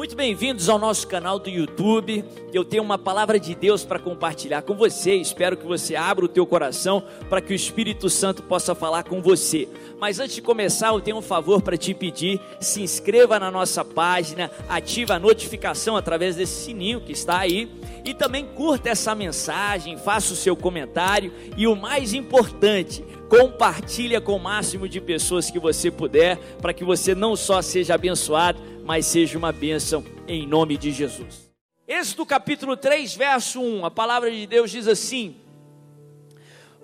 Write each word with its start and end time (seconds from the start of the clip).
Muito 0.00 0.16
bem-vindos 0.16 0.70
ao 0.70 0.78
nosso 0.78 1.06
canal 1.06 1.38
do 1.38 1.50
YouTube. 1.50 2.24
Eu 2.54 2.64
tenho 2.64 2.82
uma 2.82 2.96
palavra 2.96 3.38
de 3.38 3.54
Deus 3.54 3.84
para 3.84 3.98
compartilhar 3.98 4.62
com 4.62 4.74
você. 4.74 5.14
Espero 5.16 5.58
que 5.58 5.66
você 5.66 5.94
abra 5.94 6.24
o 6.24 6.28
teu 6.28 6.46
coração 6.46 7.04
para 7.28 7.42
que 7.42 7.52
o 7.52 7.54
Espírito 7.54 8.08
Santo 8.08 8.42
possa 8.42 8.74
falar 8.74 9.04
com 9.04 9.20
você. 9.20 9.68
Mas 10.00 10.18
antes 10.18 10.36
de 10.36 10.40
começar, 10.40 10.88
eu 10.88 11.02
tenho 11.02 11.18
um 11.18 11.22
favor 11.22 11.60
para 11.60 11.76
te 11.76 11.92
pedir. 11.92 12.40
Se 12.58 12.80
inscreva 12.80 13.38
na 13.38 13.50
nossa 13.50 13.84
página, 13.84 14.50
ative 14.70 15.12
a 15.12 15.18
notificação 15.18 15.98
através 15.98 16.36
desse 16.36 16.64
sininho 16.64 17.02
que 17.02 17.12
está 17.12 17.38
aí 17.38 17.70
e 18.02 18.14
também 18.14 18.46
curta 18.46 18.88
essa 18.88 19.14
mensagem, 19.14 19.98
faça 19.98 20.32
o 20.32 20.36
seu 20.36 20.56
comentário 20.56 21.30
e 21.58 21.66
o 21.66 21.76
mais 21.76 22.14
importante, 22.14 23.04
compartilha 23.28 24.20
com 24.20 24.34
o 24.34 24.40
máximo 24.40 24.88
de 24.88 25.00
pessoas 25.00 25.50
que 25.50 25.58
você 25.58 25.90
puder, 25.90 26.38
para 26.60 26.72
que 26.72 26.84
você 26.84 27.14
não 27.14 27.36
só 27.36 27.60
seja 27.62 27.94
abençoado, 27.94 28.60
mas 28.84 29.06
seja 29.06 29.38
uma 29.38 29.52
bênção 29.52 30.04
em 30.26 30.46
nome 30.46 30.76
de 30.76 30.90
Jesus. 30.90 31.50
Êxodo 31.86 32.24
capítulo 32.24 32.76
3, 32.76 33.14
verso 33.14 33.60
1, 33.60 33.84
a 33.84 33.90
palavra 33.90 34.30
de 34.30 34.46
Deus 34.46 34.70
diz 34.70 34.86
assim: 34.86 35.36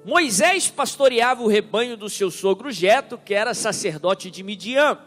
Moisés 0.04 0.68
pastoreava 0.68 1.42
o 1.42 1.48
rebanho 1.48 1.96
do 1.96 2.08
seu 2.08 2.30
sogro 2.30 2.70
Jeto, 2.70 3.18
que 3.18 3.34
era 3.34 3.54
sacerdote 3.54 4.30
de 4.30 4.42
Midian. 4.42 4.98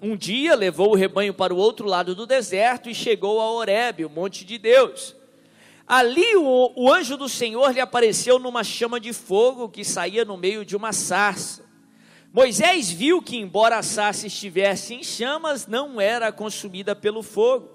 Um 0.00 0.16
dia 0.16 0.54
levou 0.54 0.90
o 0.90 0.96
rebanho 0.96 1.32
para 1.32 1.54
o 1.54 1.56
outro 1.56 1.86
lado 1.86 2.14
do 2.14 2.26
deserto 2.26 2.90
e 2.90 2.94
chegou 2.94 3.40
a 3.40 3.50
Horebe, 3.50 4.04
o 4.04 4.10
monte 4.10 4.44
de 4.44 4.58
Deus. 4.58 5.14
Ali 5.86 6.36
o, 6.36 6.72
o, 6.74 6.92
anjo 6.92 7.16
do 7.16 7.28
Senhor 7.28 7.72
lhe 7.72 7.80
apareceu 7.80 8.38
numa 8.38 8.64
chama 8.64 8.98
de 8.98 9.12
fogo 9.12 9.68
que 9.68 9.84
saía 9.84 10.24
no 10.24 10.36
meio 10.36 10.64
de 10.64 10.76
uma 10.76 10.92
sarça. 10.92 11.64
Moisés 12.32 12.90
viu 12.90 13.20
que, 13.20 13.36
embora 13.36 13.76
a 13.76 13.82
sarça 13.82 14.26
estivesse 14.26 14.94
em 14.94 15.02
chamas, 15.02 15.66
não 15.66 16.00
era 16.00 16.32
consumida 16.32 16.96
pelo 16.96 17.22
fogo. 17.22 17.68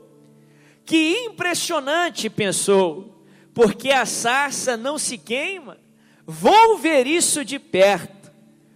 Que 0.83 1.25
impressionante, 1.25 2.27
pensou, 2.27 3.23
porque 3.53 3.91
a 3.91 4.05
sarça 4.05 4.75
não 4.75 4.97
se 4.97 5.17
queima. 5.17 5.77
Vou 6.25 6.77
ver 6.77 7.05
isso 7.05 7.45
de 7.45 7.59
perto. 7.59 8.31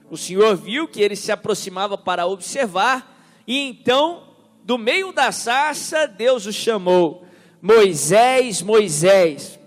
O 0.09 0.17
Senhor 0.17 0.55
viu 0.55 0.87
que 0.87 1.01
ele 1.01 1.15
se 1.15 1.31
aproximava 1.31 1.97
para 1.97 2.27
observar, 2.27 3.41
e 3.47 3.57
então, 3.57 4.23
do 4.63 4.77
meio 4.77 5.11
da 5.11 5.31
sarça, 5.31 6.05
Deus 6.05 6.45
o 6.45 6.53
chamou: 6.53 7.25
Moisés, 7.59 8.61
Moisés. 8.61 9.59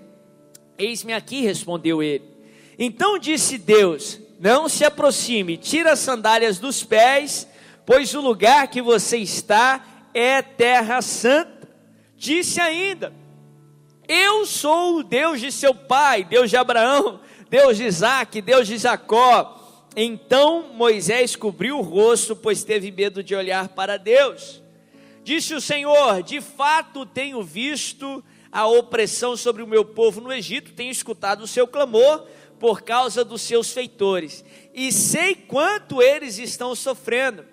Eis-me 0.79 1.13
aqui, 1.13 1.41
respondeu 1.41 2.03
ele. 2.03 2.25
Então 2.79 3.19
disse 3.19 3.59
Deus: 3.59 4.21
não 4.45 4.69
se 4.69 4.85
aproxime, 4.85 5.57
tira 5.57 5.93
as 5.93 6.01
sandálias 6.01 6.59
dos 6.59 6.85
pés, 6.85 7.49
pois 7.87 8.15
o 8.15 8.21
lugar 8.21 8.69
que 8.69 8.83
você 8.83 9.17
está 9.17 9.83
é 10.13 10.43
terra 10.43 11.01
santa. 11.01 11.67
Disse 12.15 12.61
ainda: 12.61 13.11
Eu 14.07 14.45
sou 14.45 14.99
o 14.99 15.03
Deus 15.03 15.41
de 15.41 15.51
seu 15.51 15.75
pai, 15.75 16.25
Deus 16.25 16.51
de 16.51 16.59
Abraão, 16.59 17.21
Deus 17.49 17.79
de 17.79 17.85
Isaac, 17.85 18.43
Deus 18.43 18.69
de 18.69 18.77
Jacó. 18.77 19.63
Então 19.97 20.75
Moisés 20.75 21.35
cobriu 21.35 21.79
o 21.79 21.83
rosto, 21.83 22.37
pois 22.37 22.63
teve 22.63 22.91
medo 22.91 23.23
de 23.23 23.35
olhar 23.35 23.69
para 23.69 23.97
Deus. 23.97 24.63
Disse 25.23 25.55
o 25.55 25.61
Senhor: 25.61 26.23
De 26.23 26.43
fato 26.43 27.07
tenho 27.07 27.43
visto 27.43 28.23
a 28.53 28.67
opressão 28.67 29.39
sobre 29.39 29.63
o 29.63 29.67
meu 29.67 29.87
povo 29.87 30.21
no 30.21 30.31
Egito, 30.31 30.75
tenho 30.75 30.91
escutado 30.91 31.45
o 31.45 31.47
seu 31.47 31.67
clamor 31.67 32.27
por 32.65 32.81
causa 32.81 33.23
dos 33.23 33.43
seus 33.43 33.73
feitores, 33.73 34.43
e 34.73 34.91
sei 34.91 35.35
quanto 35.35 36.01
eles 36.01 36.39
estão 36.39 36.75
sofrendo. 36.75 37.45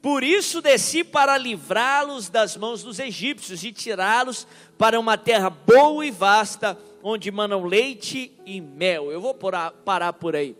Por 0.00 0.24
isso 0.24 0.62
desci 0.62 1.04
para 1.04 1.36
livrá-los 1.36 2.30
das 2.30 2.56
mãos 2.56 2.82
dos 2.82 2.98
egípcios 2.98 3.62
e 3.62 3.72
tirá-los 3.72 4.48
para 4.78 4.98
uma 4.98 5.18
terra 5.18 5.50
boa 5.50 6.06
e 6.06 6.10
vasta, 6.10 6.78
onde 7.02 7.30
manam 7.30 7.64
leite 7.64 8.32
e 8.46 8.58
mel. 8.58 9.12
Eu 9.12 9.20
vou 9.20 9.34
parar 9.34 10.14
por 10.14 10.34
aí. 10.34 10.56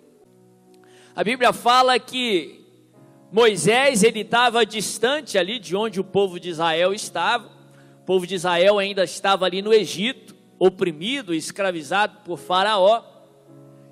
A 1.16 1.24
Bíblia 1.24 1.54
fala 1.54 1.98
que 1.98 2.66
Moisés 3.32 4.02
ele 4.02 4.20
estava 4.20 4.66
distante 4.66 5.38
ali 5.38 5.58
de 5.58 5.74
onde 5.74 5.98
o 5.98 6.04
povo 6.04 6.38
de 6.38 6.50
Israel 6.50 6.92
estava. 6.92 7.46
O 8.02 8.04
povo 8.04 8.26
de 8.26 8.34
Israel 8.34 8.78
ainda 8.78 9.02
estava 9.02 9.46
ali 9.46 9.62
no 9.62 9.72
Egito, 9.72 10.36
oprimido, 10.58 11.32
escravizado 11.32 12.18
por 12.22 12.38
Faraó. 12.38 13.16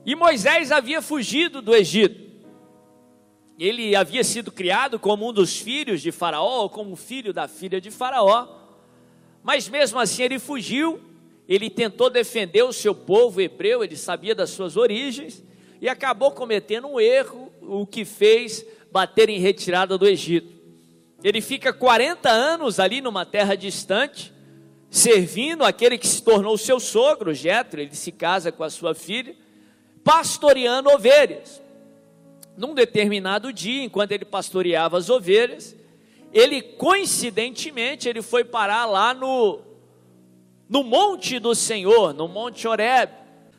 E 0.07 0.15
Moisés 0.15 0.71
havia 0.71 1.03
fugido 1.03 1.61
do 1.61 1.75
Egito. 1.75 2.31
Ele 3.59 3.97
havia 3.97 4.23
sido 4.23 4.53
criado 4.53 5.01
como 5.01 5.29
um 5.29 5.33
dos 5.33 5.59
filhos 5.59 6.01
de 6.01 6.13
Faraó, 6.13 6.63
ou 6.63 6.71
como 6.71 6.95
filho 6.95 7.33
da 7.33 7.49
filha 7.49 7.81
de 7.81 7.91
Faraó. 7.91 8.47
Mas 9.43 9.69
mesmo 9.69 9.99
assim 9.99 10.23
ele 10.23 10.39
fugiu, 10.39 11.01
ele 11.49 11.69
tentou 11.69 12.09
defender 12.09 12.63
o 12.63 12.73
seu 12.73 12.95
povo 12.95 13.41
hebreu, 13.41 13.83
ele 13.83 13.97
sabia 13.97 14.33
das 14.33 14.51
suas 14.51 14.77
origens, 14.77 15.43
e 15.81 15.89
acabou 15.89 16.31
cometendo 16.31 16.87
um 16.87 17.01
erro, 17.01 17.51
o 17.61 17.85
que 17.85 18.05
fez 18.05 18.65
bater 18.93 19.29
em 19.29 19.41
retirada 19.41 19.99
do 19.99 20.07
Egito. 20.07 20.53
Ele 21.25 21.41
fica 21.41 21.73
40 21.73 22.31
anos 22.31 22.79
ali 22.79 23.01
numa 23.01 23.27
terra 23.27 23.57
distante, 23.57 24.33
servindo 24.89 25.65
aquele 25.65 25.99
que 25.99 26.07
se 26.07 26.23
tornou 26.23 26.57
seu 26.57 26.79
sogro, 26.79 27.35
Jetro, 27.35 27.81
ele 27.81 27.97
se 27.97 28.13
casa 28.13 28.53
com 28.53 28.63
a 28.63 28.71
sua 28.71 28.95
filha 28.95 29.35
pastoreando 30.07 30.89
ovelhas. 30.89 31.61
Num 32.57 32.75
determinado 32.75 33.53
dia, 33.53 33.83
enquanto 33.83 34.13
ele 34.13 34.25
pastoreava 34.25 34.97
as 34.97 35.11
ovelhas, 35.11 35.75
ele 36.33 36.63
coincidentemente 36.63 38.09
ele 38.09 38.23
foi 38.23 38.45
parar 38.45 38.87
lá 38.87 39.13
no 39.13 39.63
no 40.69 40.85
monte 40.85 41.41
do 41.41 41.57
Senhor, 41.57 42.15
no 42.15 42.29
monte 42.29 42.69
Horeb. 42.69 43.13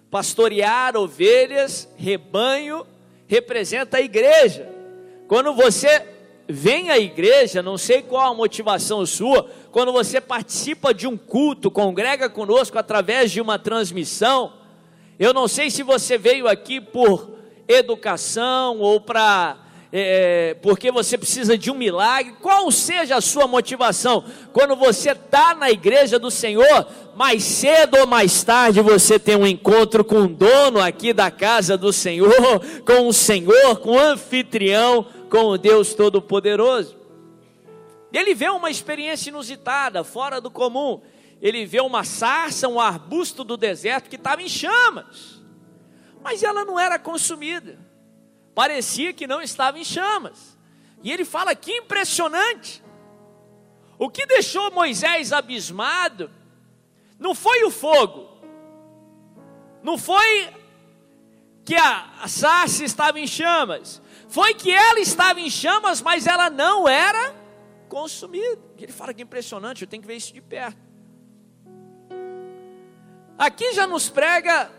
Pastorear 0.09 0.95
ovelhas, 0.95 1.87
rebanho, 1.97 2.87
representa 3.27 3.97
a 3.97 4.01
igreja. 4.01 4.69
Quando 5.27 5.53
você 5.53 6.05
vem 6.47 6.89
à 6.89 6.97
igreja, 6.97 7.61
não 7.61 7.77
sei 7.77 8.01
qual 8.01 8.31
a 8.31 8.35
motivação 8.35 9.05
sua, 9.05 9.49
quando 9.69 9.91
você 9.91 10.21
participa 10.21 10.93
de 10.93 11.07
um 11.07 11.17
culto, 11.17 11.69
congrega 11.69 12.29
conosco 12.29 12.79
através 12.79 13.31
de 13.31 13.41
uma 13.41 13.59
transmissão, 13.59 14.53
eu 15.19 15.33
não 15.33 15.47
sei 15.47 15.69
se 15.69 15.83
você 15.83 16.17
veio 16.17 16.47
aqui 16.47 16.79
por 16.79 17.37
educação 17.67 18.79
ou 18.79 19.01
para 19.01 19.57
é, 19.91 20.55
porque 20.61 20.91
você 20.91 21.17
precisa 21.17 21.57
de 21.57 21.71
um 21.71 21.75
milagre, 21.75 22.35
qual 22.41 22.69
seja 22.69 23.15
a 23.15 23.21
sua 23.21 23.47
motivação, 23.47 24.23
quando 24.51 24.75
você 24.75 25.11
está 25.11 25.55
na 25.55 25.71
igreja 25.71 26.19
do 26.19 26.29
Senhor, 26.29 26.87
mais 27.15 27.43
cedo 27.43 27.97
ou 27.99 28.05
mais 28.05 28.43
tarde 28.43 28.81
você 28.81 29.17
tem 29.17 29.35
um 29.35 29.47
encontro 29.47 30.03
com 30.03 30.23
o 30.23 30.27
dono 30.27 30.79
aqui 30.79 31.13
da 31.13 31.31
casa 31.31 31.77
do 31.77 31.93
Senhor, 31.93 32.31
com 32.85 33.07
o 33.07 33.13
Senhor, 33.13 33.77
com 33.77 33.91
o 33.91 33.99
anfitrião, 33.99 35.05
com 35.29 35.45
o 35.45 35.57
Deus 35.57 35.93
Todo-Poderoso. 35.93 36.95
Ele 38.13 38.33
vê 38.33 38.49
uma 38.49 38.69
experiência 38.69 39.29
inusitada, 39.29 40.03
fora 40.03 40.41
do 40.41 40.51
comum 40.51 41.01
ele 41.41 41.65
vê 41.65 41.79
uma 41.81 42.03
sarça, 42.03 42.67
um 42.67 42.79
arbusto 42.79 43.43
do 43.43 43.55
deserto 43.55 44.09
que 44.09 44.15
estava 44.15 44.41
em 44.41 44.49
chamas, 44.49 45.41
mas 46.21 46.43
ela 46.43 46.65
não 46.65 46.79
era 46.79 46.97
consumida, 46.97 47.79
parecia 48.55 49.13
que 49.13 49.27
não 49.27 49.41
estava 49.41 49.79
em 49.79 49.83
chamas, 49.83 50.57
e 51.03 51.11
ele 51.11 51.25
fala: 51.25 51.55
que 51.55 51.71
impressionante! 51.71 52.83
O 53.99 54.09
que 54.09 54.25
deixou 54.27 54.71
Moisés 54.71 55.33
abismado 55.33 56.29
não 57.19 57.33
foi 57.33 57.63
o 57.63 57.71
fogo, 57.71 58.39
não 59.81 59.97
foi 59.97 60.53
que 61.65 61.75
a 61.75 62.27
sarça 62.27 62.83
estava 62.83 63.19
em 63.19 63.27
chamas, 63.27 64.01
foi 64.29 64.53
que 64.53 64.71
ela 64.71 64.99
estava 64.99 65.39
em 65.39 65.49
chamas, 65.49 66.01
mas 66.01 66.27
ela 66.27 66.49
não 66.49 66.87
era 66.87 67.35
consumida. 67.89 68.61
Ele 68.77 68.91
fala 68.91 69.13
que 69.13 69.23
impressionante, 69.23 69.81
eu 69.81 69.87
tenho 69.87 70.01
que 70.01 70.07
ver 70.07 70.15
isso 70.15 70.33
de 70.33 70.41
perto. 70.41 70.86
Aqui 73.37 73.73
já 73.73 73.85
nos 73.85 74.09
prega 74.09 74.71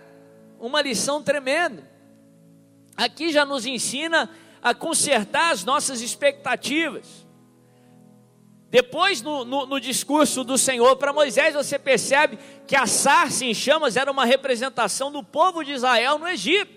uma 0.59 0.83
lição 0.83 1.23
tremenda. 1.23 1.89
Aqui 2.97 3.31
já 3.33 3.45
nos 3.45 3.65
ensina 3.65 4.29
a 4.61 4.75
consertar 4.75 5.53
as 5.53 5.65
nossas 5.65 6.01
expectativas. 6.01 7.29
Depois, 8.71 9.23
no, 9.23 9.45
no, 9.45 9.65
no 9.65 9.81
discurso 9.81 10.45
do 10.45 10.59
Senhor 10.59 10.97
para 10.97 11.13
Moisés, 11.13 11.55
você 11.55 11.79
percebe 11.79 12.39
que 12.67 12.77
a 12.77 12.87
sarça 12.87 13.45
em 13.45 13.55
chamas 13.55 13.97
era 13.97 14.11
uma 14.11 14.27
representação 14.27 15.11
do 15.11 15.23
povo 15.23 15.65
de 15.65 15.73
Israel 15.73 16.19
no 16.19 16.29
Egito, 16.29 16.71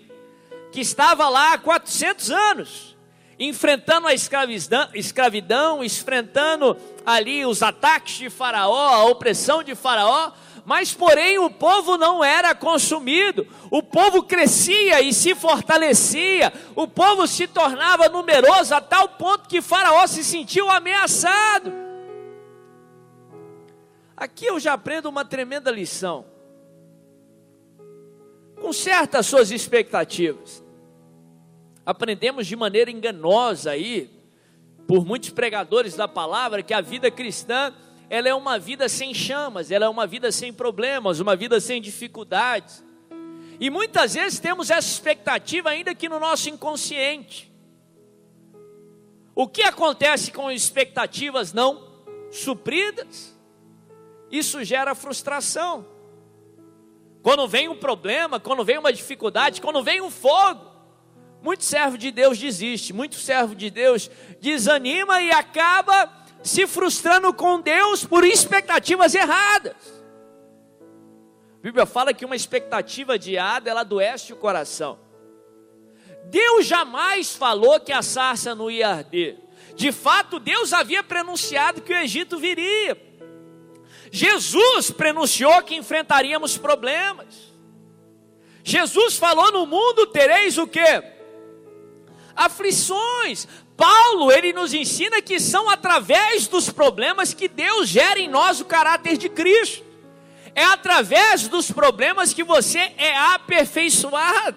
que 0.70 0.80
estava 0.80 1.28
lá 1.28 1.52
há 1.52 1.58
400 1.58 2.30
anos, 2.30 2.96
enfrentando 3.38 4.06
a 4.06 4.14
escravidão, 4.14 4.88
escravidão 4.94 5.84
enfrentando 5.84 6.78
ali 7.04 7.44
os 7.44 7.62
ataques 7.62 8.16
de 8.16 8.30
Faraó, 8.30 8.88
a 8.88 9.04
opressão 9.04 9.62
de 9.62 9.74
Faraó, 9.74 10.32
mas 10.64 10.94
porém 10.94 11.38
o 11.38 11.50
povo 11.50 11.96
não 11.96 12.22
era 12.22 12.54
consumido, 12.54 13.46
o 13.70 13.82
povo 13.82 14.22
crescia 14.22 15.00
e 15.00 15.12
se 15.12 15.34
fortalecia, 15.34 16.52
o 16.76 16.86
povo 16.86 17.26
se 17.26 17.48
tornava 17.48 18.08
numeroso 18.08 18.74
a 18.74 18.80
tal 18.80 19.08
ponto 19.08 19.48
que 19.48 19.60
Faraó 19.60 20.06
se 20.06 20.22
sentiu 20.22 20.70
ameaçado. 20.70 21.72
Aqui 24.16 24.46
eu 24.46 24.60
já 24.60 24.74
aprendo 24.74 25.08
uma 25.08 25.24
tremenda 25.24 25.70
lição. 25.70 26.24
Conserta 28.60 29.18
as 29.18 29.26
suas 29.26 29.50
expectativas. 29.50 30.62
Aprendemos 31.84 32.46
de 32.46 32.54
maneira 32.54 32.92
enganosa 32.92 33.72
aí, 33.72 34.08
por 34.86 35.04
muitos 35.04 35.30
pregadores 35.30 35.96
da 35.96 36.06
palavra, 36.06 36.62
que 36.62 36.72
a 36.72 36.80
vida 36.80 37.10
cristã 37.10 37.74
ela 38.12 38.28
é 38.28 38.34
uma 38.34 38.58
vida 38.58 38.90
sem 38.90 39.14
chamas, 39.14 39.70
ela 39.70 39.86
é 39.86 39.88
uma 39.88 40.06
vida 40.06 40.30
sem 40.30 40.52
problemas, 40.52 41.18
uma 41.18 41.34
vida 41.34 41.58
sem 41.58 41.80
dificuldades. 41.80 42.84
E 43.58 43.70
muitas 43.70 44.12
vezes 44.12 44.38
temos 44.38 44.68
essa 44.68 44.86
expectativa 44.86 45.70
ainda 45.70 45.94
que 45.94 46.10
no 46.10 46.20
nosso 46.20 46.50
inconsciente. 46.50 47.50
O 49.34 49.48
que 49.48 49.62
acontece 49.62 50.30
com 50.30 50.50
expectativas 50.50 51.54
não 51.54 51.88
supridas? 52.30 53.34
Isso 54.30 54.62
gera 54.62 54.94
frustração. 54.94 55.86
Quando 57.22 57.48
vem 57.48 57.66
um 57.70 57.78
problema, 57.78 58.38
quando 58.38 58.62
vem 58.62 58.76
uma 58.76 58.92
dificuldade, 58.92 59.62
quando 59.62 59.82
vem 59.82 60.02
um 60.02 60.10
fogo, 60.10 60.70
muito 61.42 61.64
servo 61.64 61.96
de 61.96 62.10
Deus 62.10 62.38
desiste, 62.38 62.92
muito 62.92 63.14
servo 63.14 63.54
de 63.54 63.70
Deus 63.70 64.10
desanima 64.38 65.22
e 65.22 65.32
acaba 65.32 66.21
se 66.42 66.66
frustrando 66.66 67.32
com 67.32 67.60
Deus 67.60 68.04
por 68.04 68.24
expectativas 68.24 69.14
erradas. 69.14 70.02
A 71.58 71.62
Bíblia 71.62 71.86
fala 71.86 72.12
que 72.12 72.24
uma 72.24 72.34
expectativa 72.34 73.14
adiada, 73.14 73.70
ela 73.70 73.82
adoece 73.82 74.32
o 74.32 74.36
coração. 74.36 74.98
Deus 76.24 76.66
jamais 76.66 77.34
falou 77.34 77.78
que 77.80 77.92
a 77.92 78.02
sarça 78.02 78.54
não 78.54 78.70
ia 78.70 78.88
arder. 78.88 79.38
De 79.74 79.92
fato, 79.92 80.38
Deus 80.38 80.72
havia 80.72 81.02
prenunciado 81.02 81.80
que 81.80 81.92
o 81.92 81.96
Egito 81.96 82.38
viria. 82.38 83.00
Jesus 84.10 84.90
prenunciou 84.90 85.62
que 85.62 85.74
enfrentaríamos 85.74 86.58
problemas. 86.58 87.52
Jesus 88.62 89.16
falou: 89.16 89.50
no 89.50 89.66
mundo 89.66 90.06
tereis 90.06 90.58
o 90.58 90.66
que? 90.66 91.02
Aflições. 92.34 93.48
Paulo, 93.82 94.30
ele 94.30 94.52
nos 94.52 94.72
ensina 94.72 95.20
que 95.20 95.40
são 95.40 95.68
através 95.68 96.46
dos 96.46 96.70
problemas 96.70 97.34
que 97.34 97.48
Deus 97.48 97.88
gera 97.88 98.20
em 98.20 98.28
nós 98.28 98.60
o 98.60 98.64
caráter 98.64 99.16
de 99.16 99.28
Cristo. 99.28 99.84
É 100.54 100.62
através 100.62 101.48
dos 101.48 101.68
problemas 101.68 102.32
que 102.32 102.44
você 102.44 102.78
é 102.96 103.16
aperfeiçoado. 103.34 104.56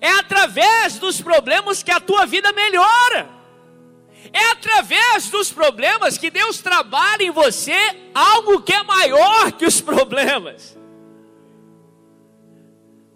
É 0.00 0.10
através 0.10 0.98
dos 0.98 1.20
problemas 1.20 1.84
que 1.84 1.92
a 1.92 2.00
tua 2.00 2.26
vida 2.26 2.50
melhora. 2.50 3.30
É 4.32 4.50
através 4.50 5.30
dos 5.30 5.52
problemas 5.52 6.18
que 6.18 6.28
Deus 6.28 6.58
trabalha 6.58 7.22
em 7.22 7.30
você 7.30 7.78
algo 8.12 8.60
que 8.62 8.72
é 8.72 8.82
maior 8.82 9.52
que 9.52 9.66
os 9.66 9.80
problemas. 9.80 10.76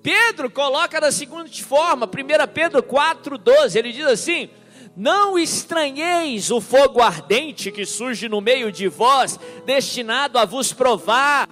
Pedro 0.05 0.49
coloca 0.49 1.01
da 1.01 1.11
seguinte 1.11 1.65
forma, 1.65 2.07
1 2.07 2.53
Pedro 2.55 2.81
4,12, 2.81 3.75
ele 3.75 3.93
diz 3.93 4.07
assim: 4.07 4.49
Não 4.97 5.39
estranheis 5.39 6.51
o 6.51 6.61
fogo 6.61 7.01
ardente 7.01 7.73
que 7.73 7.87
surge 7.87 8.29
no 8.29 8.41
meio 8.41 8.71
de 8.71 8.89
vós, 8.89 9.39
destinado 9.65 10.39
a 10.39 10.45
vos 10.45 10.73
provar 10.73 11.49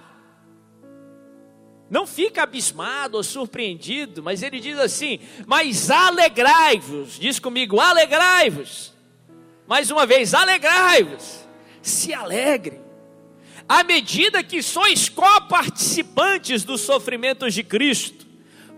não 1.91 2.07
fica 2.07 2.43
abismado 2.43 3.17
ou 3.17 3.23
surpreendido, 3.23 4.23
mas 4.23 4.41
ele 4.41 4.61
diz 4.61 4.79
assim: 4.79 5.19
Mas 5.45 5.91
alegrai-vos, 5.91 7.19
diz 7.19 7.37
comigo, 7.37 7.81
alegrai-vos. 7.81 8.93
Mais 9.67 9.91
uma 9.91 10.05
vez, 10.05 10.33
alegrai-vos, 10.33 11.45
se 11.81 12.13
alegre. 12.13 12.79
À 13.67 13.83
medida 13.83 14.41
que 14.41 14.63
sois 14.63 15.09
co-participantes 15.09 16.63
dos 16.63 16.79
sofrimentos 16.79 17.53
de 17.53 17.61
Cristo, 17.61 18.25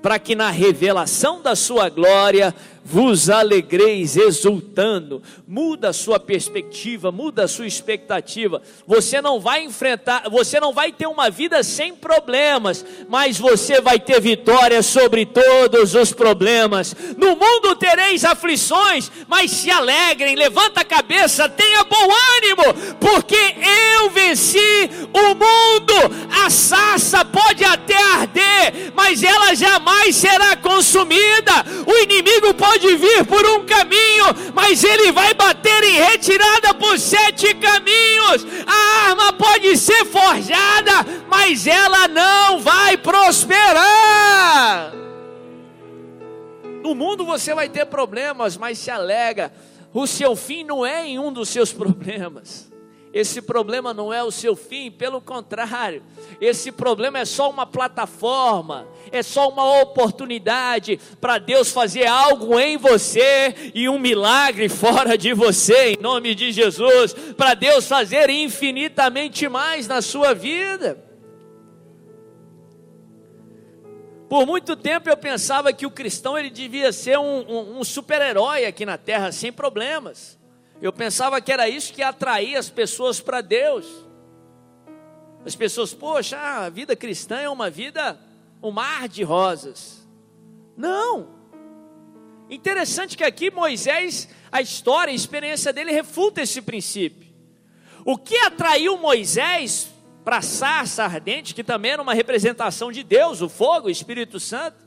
para 0.01 0.17
que 0.17 0.33
na 0.33 0.49
revelação 0.49 1.39
da 1.39 1.55
sua 1.55 1.89
glória 1.89 2.53
vos 2.83 3.29
alegreis 3.29 4.17
exultando. 4.17 5.21
Muda 5.47 5.89
a 5.89 5.93
sua 5.93 6.19
perspectiva, 6.19 7.11
muda 7.11 7.43
a 7.43 7.47
sua 7.47 7.65
expectativa. 7.65 8.61
Você 8.85 9.21
não 9.21 9.39
vai 9.39 9.63
enfrentar, 9.63 10.29
você 10.29 10.59
não 10.59 10.73
vai 10.73 10.91
ter 10.91 11.07
uma 11.07 11.29
vida 11.29 11.63
sem 11.63 11.95
problemas, 11.95 12.85
mas 13.07 13.39
você 13.39 13.79
vai 13.79 13.99
ter 13.99 14.19
vitória 14.19 14.81
sobre 14.83 15.25
todos 15.25 15.95
os 15.95 16.11
problemas. 16.11 16.95
No 17.17 17.35
mundo 17.35 17.75
tereis 17.75 18.25
aflições, 18.25 19.09
mas 19.27 19.51
se 19.51 19.71
alegrem, 19.71 20.35
levanta 20.35 20.81
a 20.81 20.85
cabeça, 20.85 21.47
tenha 21.47 21.83
bom 21.83 22.09
ânimo, 22.37 22.95
porque 22.99 23.55
eu 23.95 24.09
venci 24.09 24.89
o 25.13 25.35
mundo. 25.35 25.93
A 26.45 26.49
sassa 26.49 27.23
pode 27.23 27.63
até 27.63 27.95
arder, 27.95 28.91
mas 28.95 29.23
ela 29.23 29.53
jamais 29.53 30.15
será 30.15 30.55
consumida. 30.57 31.53
O 31.85 32.03
inimigo 32.03 32.53
pode 32.53 32.73
pode 32.73 32.95
vir 32.95 33.23
por 33.25 33.45
um 33.45 33.65
caminho, 33.65 34.25
ele 34.83 35.11
vai 35.11 35.33
bater 35.33 35.83
em 35.83 36.01
retirada 36.01 36.73
por 36.73 36.97
sete 36.99 37.53
caminhos. 37.55 38.45
A 38.65 39.09
arma 39.09 39.33
pode 39.33 39.77
ser 39.77 40.05
forjada, 40.05 41.05
mas 41.27 41.67
ela 41.67 42.07
não 42.07 42.59
vai 42.59 42.97
prosperar. 42.97 44.93
No 46.81 46.93
mundo 46.93 47.25
você 47.25 47.53
vai 47.53 47.69
ter 47.69 47.85
problemas, 47.85 48.57
mas 48.57 48.77
se 48.77 48.91
alega. 48.91 49.53
O 49.93 50.07
seu 50.07 50.35
fim 50.35 50.63
não 50.63 50.85
é 50.85 51.07
em 51.07 51.19
um 51.19 51.31
dos 51.31 51.49
seus 51.49 51.71
problemas. 51.71 52.72
Esse 53.13 53.43
problema 53.43 53.93
não 53.93 54.11
é 54.11 54.23
o 54.23 54.31
seu 54.31 54.55
fim, 54.55 54.89
pelo 54.89 55.21
contrário, 55.21 56.01
esse 56.41 56.71
problema 56.71 57.19
é 57.19 57.25
só 57.25 57.47
uma 57.47 57.63
plataforma, 57.63 58.87
é 59.11 59.21
só 59.21 59.49
uma 59.49 59.81
oportunidade 59.81 60.99
para 61.21 61.37
Deus 61.37 61.69
fazer 61.69 62.07
algo 62.07 62.59
em 62.59 62.75
você 62.75 63.71
e 63.75 63.87
um 63.87 63.99
milagre 63.99 64.67
fora 64.67 65.15
de 65.15 65.31
você, 65.31 65.91
em 65.91 66.01
nome 66.01 66.33
de 66.33 66.51
Jesus, 66.51 67.13
para 67.37 67.53
Deus 67.53 67.87
fazer 67.87 68.31
infinitamente 68.31 69.47
mais 69.47 69.87
na 69.87 70.01
sua 70.01 70.33
vida. 70.33 70.97
Por 74.27 74.47
muito 74.47 74.75
tempo 74.75 75.07
eu 75.07 75.15
pensava 75.15 75.71
que 75.71 75.85
o 75.85 75.91
cristão 75.91 76.35
ele 76.35 76.49
devia 76.49 76.91
ser 76.91 77.19
um, 77.19 77.41
um, 77.47 77.79
um 77.79 77.83
super-herói 77.83 78.65
aqui 78.65 78.87
na 78.87 78.97
terra, 78.97 79.31
sem 79.31 79.53
problemas. 79.53 80.41
Eu 80.83 80.91
pensava 80.91 81.39
que 81.39 81.49
era 81.49 81.69
isso 81.69 81.93
que 81.93 82.03
atraía 82.03 82.59
as 82.59 82.69
pessoas 82.69 83.21
para 83.21 83.39
Deus. 83.39 83.85
As 85.45 85.55
pessoas, 85.55 85.93
poxa, 85.93 86.37
a 86.37 86.69
vida 86.69 86.93
cristã 86.93 87.37
é 87.37 87.47
uma 87.47 87.69
vida, 87.69 88.19
um 88.61 88.69
mar 88.69 89.07
de 89.07 89.23
rosas. 89.23 90.05
Não. 90.75 91.29
Interessante 92.49 93.15
que 93.15 93.23
aqui 93.23 93.49
Moisés, 93.49 94.27
a 94.51 94.61
história, 94.61 95.13
a 95.13 95.15
experiência 95.15 95.71
dele 95.71 95.93
refuta 95.93 96.41
esse 96.41 96.61
princípio. 96.61 97.33
O 98.03 98.17
que 98.17 98.35
atraiu 98.39 98.97
Moisés 98.97 99.89
para 100.25 100.39
a 100.39 100.41
sarça 100.41 101.05
ardente, 101.05 101.55
que 101.55 101.63
também 101.63 101.91
era 101.91 102.01
uma 102.01 102.13
representação 102.13 102.91
de 102.91 103.03
Deus, 103.03 103.41
o 103.41 103.47
fogo, 103.47 103.87
o 103.87 103.89
Espírito 103.89 104.37
Santo, 104.37 104.83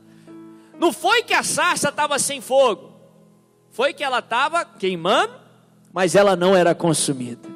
não 0.77 0.93
foi 0.93 1.23
que 1.23 1.33
a 1.33 1.41
sarça 1.41 1.89
estava 1.89 2.19
sem 2.19 2.39
fogo, 2.39 3.01
foi 3.71 3.95
que 3.95 4.03
ela 4.03 4.19
estava 4.19 4.63
queimando 4.63 5.46
mas 5.97 6.13
ela 6.13 6.35
não 6.35 6.55
era 6.55 6.75
consumida. 6.75 7.49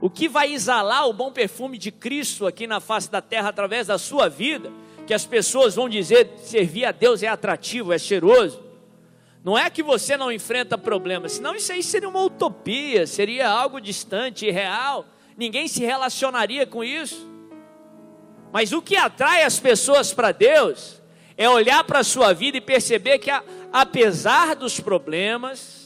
O 0.00 0.08
que 0.08 0.30
vai 0.30 0.54
exalar 0.54 1.06
o 1.06 1.12
bom 1.12 1.30
perfume 1.30 1.76
de 1.76 1.92
Cristo 1.92 2.46
aqui 2.46 2.66
na 2.66 2.80
face 2.80 3.10
da 3.10 3.20
terra 3.20 3.50
através 3.50 3.88
da 3.88 3.98
sua 3.98 4.30
vida, 4.30 4.72
que 5.06 5.12
as 5.12 5.26
pessoas 5.26 5.74
vão 5.74 5.90
dizer 5.90 6.26
servir 6.38 6.86
a 6.86 6.92
Deus 6.92 7.22
é 7.22 7.28
atrativo, 7.28 7.92
é 7.92 7.98
cheiroso. 7.98 8.62
Não 9.44 9.58
é 9.58 9.68
que 9.68 9.82
você 9.82 10.16
não 10.16 10.32
enfrenta 10.32 10.78
problemas, 10.78 11.32
senão 11.32 11.54
isso 11.54 11.70
aí 11.70 11.82
seria 11.82 12.08
uma 12.08 12.22
utopia, 12.22 13.06
seria 13.06 13.46
algo 13.46 13.78
distante, 13.78 14.46
irreal. 14.46 15.04
Ninguém 15.36 15.68
se 15.68 15.84
relacionaria 15.84 16.66
com 16.66 16.82
isso. 16.82 17.28
Mas 18.50 18.72
o 18.72 18.80
que 18.80 18.96
atrai 18.96 19.42
as 19.42 19.60
pessoas 19.60 20.14
para 20.14 20.32
Deus 20.32 21.02
é 21.36 21.46
olhar 21.46 21.84
para 21.84 21.98
a 21.98 22.04
sua 22.04 22.32
vida 22.32 22.56
e 22.56 22.60
perceber 22.62 23.18
que, 23.18 23.30
apesar 23.70 24.56
dos 24.56 24.80
problemas, 24.80 25.85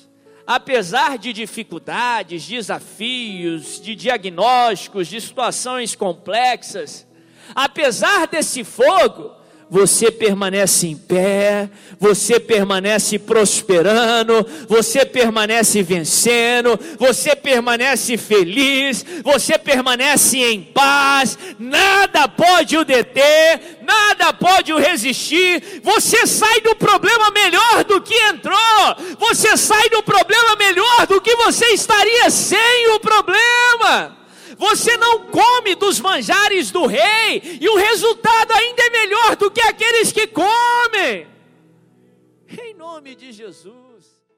apesar 0.53 1.17
de 1.17 1.33
dificuldades, 1.33 2.45
desafios, 2.45 3.81
de 3.81 3.95
diagnósticos, 3.95 5.07
de 5.07 5.21
situações 5.21 5.95
complexas, 5.95 7.07
apesar 7.55 8.27
desse 8.27 8.65
fogo, 8.65 9.31
você 9.71 10.11
permanece 10.11 10.89
em 10.89 10.97
pé, 10.97 11.71
você 11.99 12.41
permanece 12.41 13.21
prosperando, 13.21 14.45
você 14.69 15.07
permanece 15.07 15.81
vencendo, 15.81 16.79
você 16.99 17.37
permanece 17.37 18.17
feliz, 18.17 19.05
você 19.23 19.57
permanece 19.57 20.39
em 20.39 20.63
paz, 20.63 21.39
nada 21.57 22.27
pode 22.27 22.77
o 22.77 22.85
deter, 22.85 23.79
nada 23.83 24.33
pode 24.33 24.73
o 24.73 24.79
resistir. 24.79 25.81
Você 25.85 26.27
sai 26.27 26.61
do 26.63 26.75
problema 26.75 27.31
melhor 27.31 27.85
do 27.85 28.01
que 28.01 28.15
entrou, 28.15 28.97
você 29.21 29.57
sai 29.57 29.89
do 29.89 30.03
problema 30.03 30.57
melhor 30.57 31.07
do 31.07 31.21
que 31.21 31.37
você 31.37 31.67
estaria 31.67 32.29
sem 32.29 32.89
o 32.97 32.99
problema. 32.99 34.19
Você 34.61 34.95
não 34.99 35.27
come 35.29 35.75
dos 35.75 35.99
manjares 35.99 36.71
do 36.71 36.85
rei, 36.85 37.59
e 37.59 37.67
o 37.67 37.77
resultado 37.77 38.53
ainda 38.53 38.83
é 38.83 38.91
melhor 38.91 39.35
do 39.35 39.51
que 39.51 39.63
aqueles 39.63 40.13
que 40.13 40.27
comem. 40.27 41.27
Em 42.47 42.75
nome 42.75 43.15
de 43.15 43.33
Jesus. 43.33 43.90